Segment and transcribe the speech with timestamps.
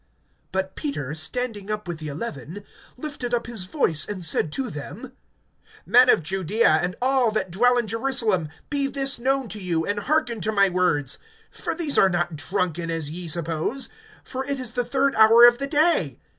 [0.51, 2.63] (14)But Peter, standing up with the eleven,
[2.97, 5.13] lifted up his voice, and said to them:
[5.85, 9.99] Men of Judaea, and all that dwell in Jerusalem, be this known to you, and
[9.99, 11.19] hearken to my words.
[11.55, 13.89] (15)For these are not drunken, as ye suppose,
[14.23, 16.17] for it is the third hour of the day.